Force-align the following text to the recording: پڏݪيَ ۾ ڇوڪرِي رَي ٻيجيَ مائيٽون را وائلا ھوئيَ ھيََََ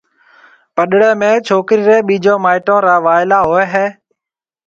پڏݪيَ 0.75 1.09
۾ 1.21 1.31
ڇوڪرِي 1.45 1.83
رَي 1.87 1.97
ٻيجيَ 2.07 2.33
مائيٽون 2.43 2.79
را 2.85 2.95
وائلا 3.05 3.39
ھوئيَ 3.47 3.65
ھيََََ 3.73 3.85